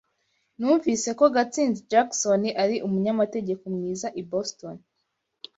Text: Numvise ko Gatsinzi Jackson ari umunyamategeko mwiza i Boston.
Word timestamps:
Numvise 0.57 1.09
ko 1.19 1.25
Gatsinzi 1.35 1.79
Jackson 1.91 2.41
ari 2.63 2.75
umunyamategeko 2.87 3.63
mwiza 3.75 4.07
i 4.21 4.23
Boston. 4.31 4.75